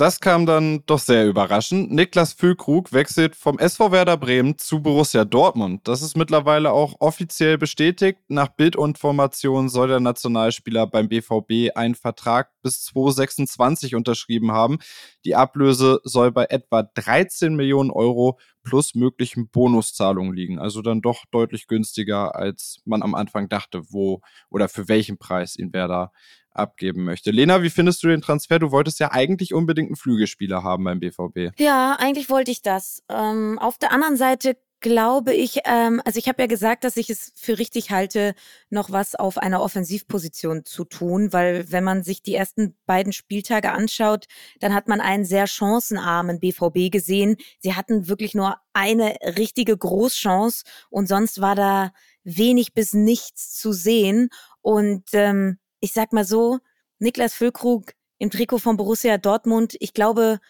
[0.00, 1.92] Das kam dann doch sehr überraschend.
[1.92, 5.86] Niklas Füllkrug wechselt vom SV Werder Bremen zu Borussia Dortmund.
[5.86, 8.18] Das ist mittlerweile auch offiziell bestätigt.
[8.28, 14.78] Nach Bildinformation soll der Nationalspieler beim BVB einen Vertrag bis 2026 unterschrieben haben.
[15.26, 20.58] Die Ablöse soll bei etwa 13 Millionen Euro plus möglichen Bonuszahlungen liegen.
[20.58, 25.58] Also dann doch deutlich günstiger, als man am Anfang dachte, wo oder für welchen Preis
[25.58, 26.10] ihn Werder
[26.52, 27.30] abgeben möchte.
[27.30, 28.58] Lena, wie findest du den Transfer?
[28.58, 31.58] Du wolltest ja eigentlich unbedingt einen Flügelspieler haben beim BVB.
[31.58, 33.02] Ja, eigentlich wollte ich das.
[33.08, 37.10] Ähm, auf der anderen Seite glaube ich, ähm, also ich habe ja gesagt, dass ich
[37.10, 38.34] es für richtig halte,
[38.70, 43.72] noch was auf einer Offensivposition zu tun, weil wenn man sich die ersten beiden Spieltage
[43.72, 44.26] anschaut,
[44.58, 47.36] dann hat man einen sehr chancenarmen BVB gesehen.
[47.58, 51.92] Sie hatten wirklich nur eine richtige Großchance und sonst war da
[52.24, 54.30] wenig bis nichts zu sehen.
[54.62, 56.58] Und ähm, ich sag mal so,
[56.98, 60.40] Niklas Füllkrug im Trikot von Borussia Dortmund, ich glaube,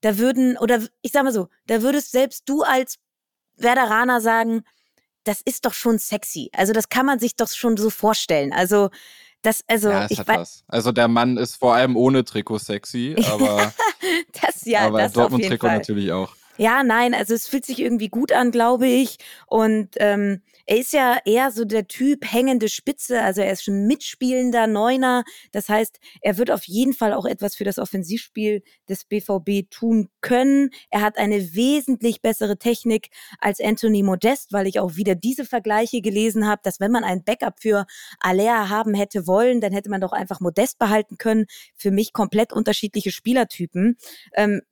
[0.00, 2.98] da würden, oder ich sag mal so, da würdest selbst du als
[3.56, 4.62] Werderaner sagen,
[5.24, 6.50] das ist doch schon sexy.
[6.52, 8.52] Also das kann man sich doch schon so vorstellen.
[8.52, 8.90] Also
[9.42, 10.64] das, also ja, ich weiß.
[10.68, 13.72] Also der Mann ist vor allem ohne Trikot sexy, aber
[14.40, 16.34] das ja, aber das Dortmund Trikot natürlich auch.
[16.58, 19.18] Ja, nein, also es fühlt sich irgendwie gut an, glaube ich.
[19.46, 23.86] Und ähm, er ist ja eher so der Typ hängende Spitze, also er ist schon
[23.86, 25.24] mitspielender Neuner.
[25.52, 30.08] Das heißt, er wird auf jeden Fall auch etwas für das Offensivspiel des BVB tun
[30.22, 30.70] können.
[30.90, 36.00] Er hat eine wesentlich bessere Technik als Anthony Modest, weil ich auch wieder diese Vergleiche
[36.00, 37.86] gelesen habe, dass wenn man ein Backup für
[38.18, 41.44] Alea haben hätte wollen, dann hätte man doch einfach Modest behalten können.
[41.76, 43.98] Für mich komplett unterschiedliche Spielertypen.
[44.34, 44.62] Ähm,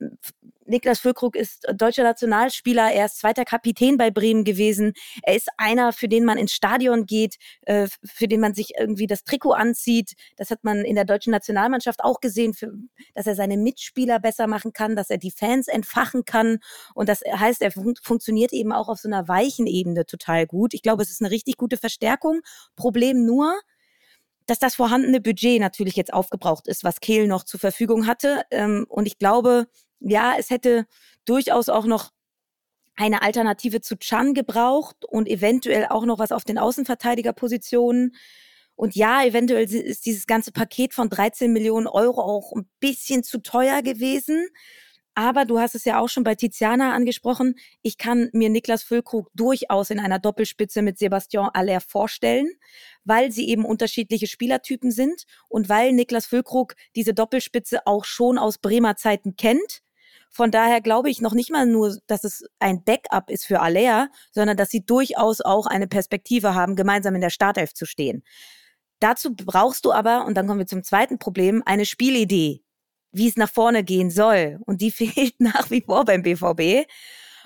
[0.67, 4.93] Niklas Füllkrug ist deutscher Nationalspieler, er ist zweiter Kapitän bei Bremen gewesen.
[5.23, 9.07] Er ist einer, für den man ins Stadion geht, äh, für den man sich irgendwie
[9.07, 10.15] das Trikot anzieht.
[10.37, 12.73] Das hat man in der deutschen Nationalmannschaft auch gesehen, für,
[13.15, 16.59] dass er seine Mitspieler besser machen kann, dass er die Fans entfachen kann.
[16.95, 20.75] Und das heißt, er fun funktioniert eben auch auf so einer weichen Ebene total gut.
[20.75, 22.41] Ich glaube, es ist eine richtig gute Verstärkung.
[22.77, 23.55] Problem nur,
[24.47, 28.43] dass das vorhandene Budget natürlich jetzt aufgebraucht ist, was Kehl noch zur Verfügung hatte.
[28.51, 29.67] Ähm, und ich glaube,
[30.11, 30.87] ja, es hätte
[31.25, 32.11] durchaus auch noch
[32.97, 38.15] eine Alternative zu Chan gebraucht und eventuell auch noch was auf den Außenverteidigerpositionen.
[38.77, 43.39] Und ja, eventuell ist dieses ganze Paket von 13 Millionen Euro auch ein bisschen zu
[43.39, 44.49] teuer gewesen.
[45.17, 47.55] Aber du hast es ja auch schon bei Tiziana angesprochen.
[47.83, 52.51] Ich kann mir Niklas Füllkrug durchaus in einer Doppelspitze mit Sebastian Aller vorstellen,
[53.05, 58.59] weil sie eben unterschiedliche Spielertypen sind und weil Niklas Füllkrug diese Doppelspitze auch schon aus
[58.59, 59.84] Bremer Zeiten kennt.
[60.35, 64.09] Von daher glaube ich noch nicht mal nur, dass es ein Backup ist für Alea,
[64.33, 68.25] sondern dass sie durchaus auch eine Perspektive haben, gemeinsam in der Startelf zu stehen.
[68.99, 72.65] Dazu brauchst du aber, und dann kommen wir zum zweiten Problem, eine Spielidee,
[73.13, 74.59] wie es nach vorne gehen soll.
[74.67, 76.91] Und die fehlt nach wie vor beim BVB.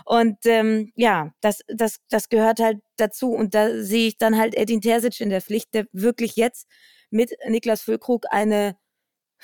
[0.07, 3.33] Und ähm, ja, das, das, das gehört halt dazu.
[3.33, 6.67] Und da sehe ich dann halt Edin Terzic in der Pflicht, der wirklich jetzt
[7.11, 8.79] mit Niklas Füllkrug eine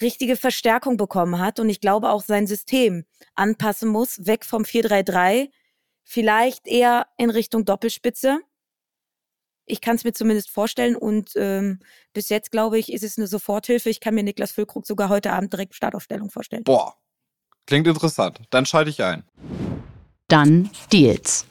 [0.00, 3.04] richtige Verstärkung bekommen hat und ich glaube auch sein System
[3.34, 5.50] anpassen muss, weg vom 4-3-3,
[6.02, 8.40] vielleicht eher in Richtung Doppelspitze.
[9.66, 11.80] Ich kann es mir zumindest vorstellen und ähm,
[12.12, 13.88] bis jetzt glaube ich, ist es eine Soforthilfe.
[13.88, 16.64] Ich kann mir Niklas Füllkrug sogar heute Abend direkt Startaufstellung vorstellen.
[16.64, 16.94] Boah,
[17.66, 18.40] klingt interessant.
[18.50, 19.24] Dann schalte ich ein.
[20.28, 21.46] Dann Deals.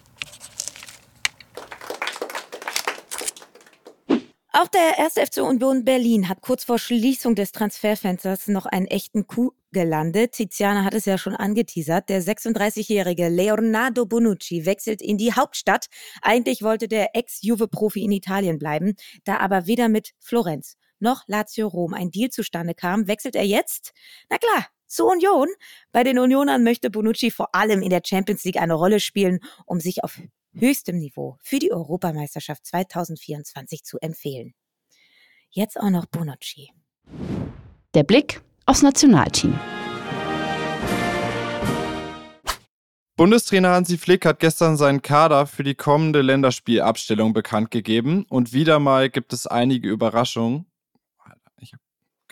[4.56, 9.26] Auch der erste FC Union Berlin hat kurz vor Schließung des Transferfensters noch einen echten
[9.26, 10.34] Coup gelandet.
[10.34, 12.08] Tiziana hat es ja schon angeteasert.
[12.08, 15.88] Der 36-jährige Leonardo Bonucci wechselt in die Hauptstadt.
[16.22, 18.94] Eigentlich wollte der Ex-Juve-Profi in Italien bleiben.
[19.24, 23.92] Da aber weder mit Florenz noch Lazio Rom ein Deal zustande kam, wechselt er jetzt,
[24.30, 25.48] na klar, zu Union.
[25.92, 29.80] Bei den Unionern möchte Bonucci vor allem in der Champions League eine Rolle spielen, um
[29.80, 30.22] sich auf
[30.54, 34.54] höchstem Niveau für die Europameisterschaft 2024 zu empfehlen.
[35.50, 36.72] Jetzt auch noch Bonucci.
[37.94, 39.60] Der Blick aufs Nationalteam.
[43.16, 48.80] Bundestrainer Hansi Flick hat gestern seinen Kader für die kommende Länderspielabstellung bekannt gegeben und wieder
[48.80, 50.66] mal gibt es einige Überraschungen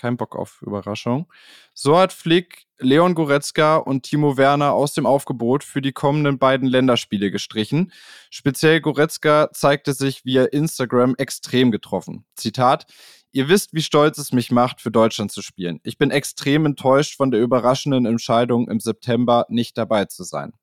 [0.01, 1.31] kein Bock auf Überraschung.
[1.75, 6.67] So hat Flick Leon Goretzka und Timo Werner aus dem Aufgebot für die kommenden beiden
[6.67, 7.91] Länderspiele gestrichen.
[8.31, 12.25] Speziell Goretzka zeigte sich via Instagram extrem getroffen.
[12.35, 12.87] Zitat:
[13.31, 15.79] Ihr wisst, wie stolz es mich macht, für Deutschland zu spielen.
[15.83, 20.53] Ich bin extrem enttäuscht von der überraschenden Entscheidung, im September nicht dabei zu sein.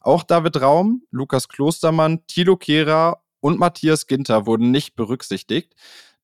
[0.00, 5.74] Auch David Raum, Lukas Klostermann, Thilo Kehrer und Matthias Ginter wurden nicht berücksichtigt.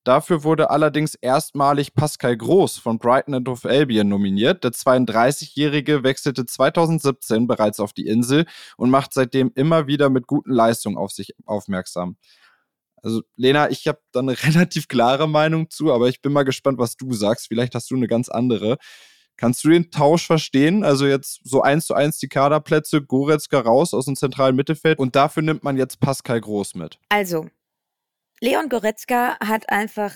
[0.04, 4.62] Dafür wurde allerdings erstmalig Pascal Groß von Brighton and Hove Albion nominiert.
[4.62, 8.44] Der 32-Jährige wechselte 2017 bereits auf die Insel
[8.76, 12.18] und macht seitdem immer wieder mit guten Leistungen auf sich aufmerksam.
[13.02, 16.78] Also Lena, ich habe da eine relativ klare Meinung zu, aber ich bin mal gespannt,
[16.78, 17.48] was du sagst.
[17.48, 18.76] Vielleicht hast du eine ganz andere.
[19.36, 20.84] Kannst du den Tausch verstehen?
[20.84, 25.16] Also jetzt so eins zu eins die Kaderplätze, Goretzka raus aus dem zentralen Mittelfeld und
[25.16, 26.98] dafür nimmt man jetzt Pascal Groß mit.
[27.08, 27.48] Also,
[28.40, 30.14] Leon Goretzka hat einfach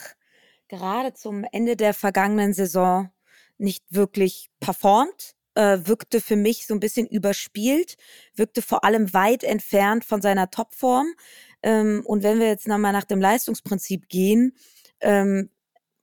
[0.68, 3.10] gerade zum Ende der vergangenen Saison
[3.58, 5.34] nicht wirklich performt.
[5.54, 7.96] äh, wirkte für mich so ein bisschen überspielt,
[8.36, 11.08] wirkte vor allem weit entfernt von seiner Topform.
[11.64, 14.56] Ähm, und wenn wir jetzt nochmal nach dem Leistungsprinzip gehen,
[15.00, 15.50] ähm,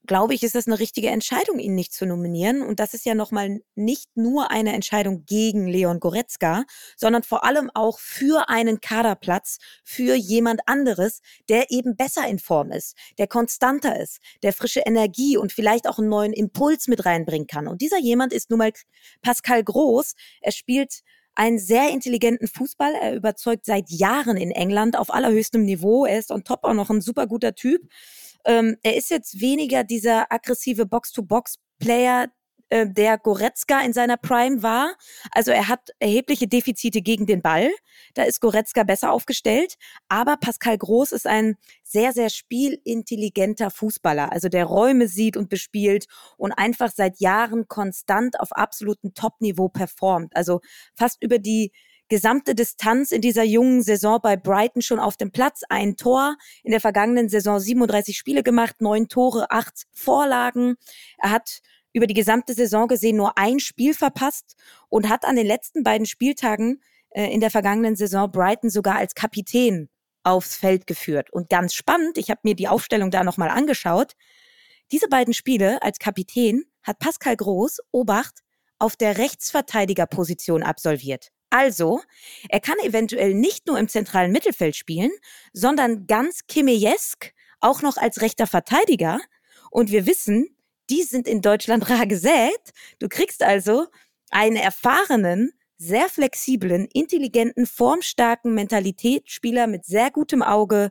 [0.06, 2.62] glaube ich, ist das eine richtige Entscheidung, ihn nicht zu nominieren.
[2.62, 6.64] Und das ist ja nochmal nicht nur eine Entscheidung gegen Leon Goretzka,
[6.96, 12.70] sondern vor allem auch für einen Kaderplatz, für jemand anderes, der eben besser in Form
[12.70, 17.46] ist, der konstanter ist, der frische Energie und vielleicht auch einen neuen Impuls mit reinbringen
[17.46, 17.68] kann.
[17.68, 18.72] Und dieser jemand ist nun mal
[19.22, 20.14] Pascal Groß.
[20.40, 21.02] Er spielt
[21.36, 22.94] einen sehr intelligenten Fußball.
[22.94, 26.06] Er überzeugt seit Jahren in England auf allerhöchstem Niveau.
[26.06, 27.82] Er ist on top auch noch ein super guter Typ.
[28.46, 32.28] Ähm, er ist jetzt weniger dieser aggressive Box-to-Box-Player,
[32.68, 34.94] äh, der Goretzka in seiner Prime war.
[35.30, 37.70] Also er hat erhebliche Defizite gegen den Ball.
[38.14, 39.76] Da ist Goretzka besser aufgestellt.
[40.08, 44.32] Aber Pascal Groß ist ein sehr, sehr spielintelligenter Fußballer.
[44.32, 46.06] Also der Räume sieht und bespielt
[46.36, 50.34] und einfach seit Jahren konstant auf absolutem Top-Niveau performt.
[50.34, 50.60] Also
[50.96, 51.72] fast über die
[52.08, 55.62] gesamte Distanz in dieser jungen Saison bei Brighton schon auf dem Platz.
[55.68, 60.76] Ein Tor in der vergangenen Saison 37 Spiele gemacht, neun Tore, acht Vorlagen.
[61.18, 61.60] Er hat
[61.92, 64.56] über die gesamte Saison gesehen nur ein Spiel verpasst
[64.88, 69.14] und hat an den letzten beiden Spieltagen äh, in der vergangenen Saison Brighton sogar als
[69.14, 69.88] Kapitän
[70.22, 71.32] aufs Feld geführt.
[71.32, 74.12] Und ganz spannend, ich habe mir die Aufstellung da nochmal angeschaut.
[74.92, 78.40] Diese beiden Spiele als Kapitän hat Pascal Groß, Obacht,
[78.78, 81.30] auf der Rechtsverteidigerposition absolviert.
[81.50, 82.00] Also,
[82.48, 85.10] er kann eventuell nicht nur im zentralen Mittelfeld spielen,
[85.52, 89.20] sondern ganz Kimmejesk auch noch als rechter Verteidiger.
[89.70, 90.56] Und wir wissen,
[90.90, 92.72] die sind in Deutschland rar gesät.
[92.98, 93.86] Du kriegst also
[94.30, 100.90] einen erfahrenen, sehr flexiblen, intelligenten, formstarken Mentalitätsspieler mit sehr gutem Auge,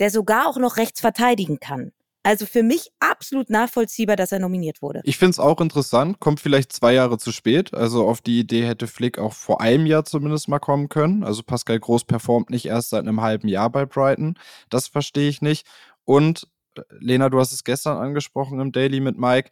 [0.00, 1.92] der sogar auch noch rechts verteidigen kann.
[2.26, 5.02] Also für mich absolut nachvollziehbar, dass er nominiert wurde.
[5.04, 7.74] Ich finde es auch interessant, kommt vielleicht zwei Jahre zu spät.
[7.74, 11.22] Also auf die Idee hätte Flick auch vor einem Jahr zumindest mal kommen können.
[11.22, 14.38] Also Pascal Groß performt nicht erst seit einem halben Jahr bei Brighton.
[14.70, 15.66] Das verstehe ich nicht.
[16.06, 19.50] Und äh, Lena, du hast es gestern angesprochen im Daily mit Mike.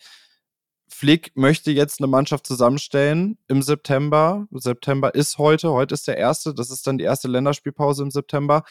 [0.88, 4.46] Flick möchte jetzt eine Mannschaft zusammenstellen im September.
[4.50, 8.64] September ist heute, heute ist der erste, das ist dann die erste Länderspielpause im September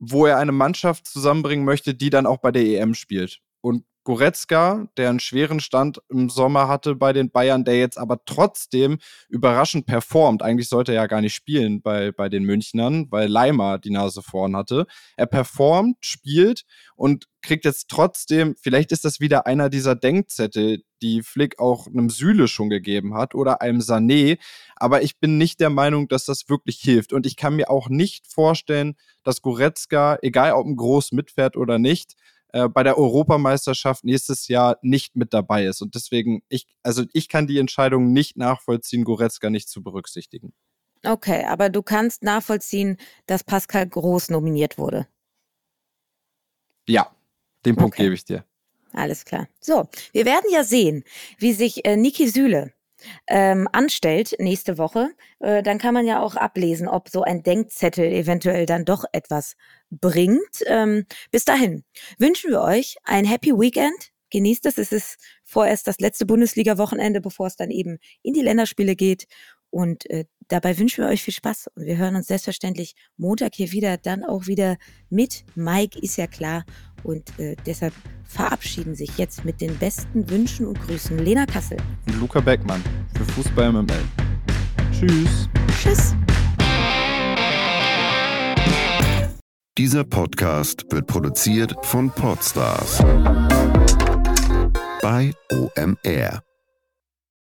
[0.00, 3.40] wo er eine Mannschaft zusammenbringen möchte, die dann auch bei der EM spielt.
[3.60, 8.24] Und Goretzka, der einen schweren Stand im Sommer hatte bei den Bayern, der jetzt aber
[8.24, 10.42] trotzdem überraschend performt.
[10.42, 14.22] Eigentlich sollte er ja gar nicht spielen bei, bei den Münchnern, weil Leimer die Nase
[14.22, 14.86] vorn hatte.
[15.16, 16.64] Er performt, spielt
[16.96, 22.10] und kriegt jetzt trotzdem, vielleicht ist das wieder einer dieser Denkzettel, die Flick auch einem
[22.10, 24.38] Süle schon gegeben hat oder einem Sané.
[24.76, 27.12] Aber ich bin nicht der Meinung, dass das wirklich hilft.
[27.12, 31.78] Und ich kann mir auch nicht vorstellen, dass Goretzka, egal ob ein Groß mitfährt oder
[31.78, 32.16] nicht,
[32.52, 35.82] äh, bei der Europameisterschaft nächstes Jahr nicht mit dabei ist.
[35.82, 40.52] Und deswegen, ich, also ich kann die Entscheidung nicht nachvollziehen, Goretzka nicht zu berücksichtigen.
[41.04, 45.06] Okay, aber du kannst nachvollziehen, dass Pascal Groß nominiert wurde.
[46.86, 47.10] Ja,
[47.64, 48.04] den Punkt okay.
[48.04, 48.44] gebe ich dir.
[48.92, 49.48] Alles klar.
[49.60, 51.04] So, wir werden ja sehen,
[51.38, 52.72] wie sich äh, Niki Süle
[53.26, 55.10] ähm, anstellt nächste Woche,
[55.40, 59.56] äh, dann kann man ja auch ablesen, ob so ein Denkzettel eventuell dann doch etwas
[59.90, 60.62] bringt.
[60.66, 61.84] Ähm, bis dahin
[62.18, 64.10] wünschen wir euch ein Happy Weekend.
[64.30, 64.78] Genießt es.
[64.78, 69.26] Es ist vorerst das letzte Bundesliga-Wochenende, bevor es dann eben in die Länderspiele geht.
[69.70, 71.70] Und äh, dabei wünschen wir euch viel Spaß.
[71.74, 74.76] Und wir hören uns selbstverständlich Montag hier wieder, dann auch wieder
[75.08, 76.64] mit Mike, ist ja klar.
[77.02, 82.20] Und äh, deshalb verabschieden sich jetzt mit den besten Wünschen und Grüßen Lena Kassel und
[82.20, 82.82] Luca Beckmann
[83.16, 84.04] für Fußball MML.
[84.92, 85.48] Tschüss.
[85.82, 86.14] Tschüss.
[89.78, 92.98] Dieser Podcast wird produziert von Podstars
[95.00, 96.42] bei OMR.